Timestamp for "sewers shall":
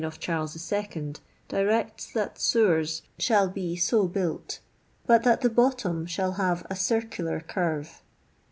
2.39-3.47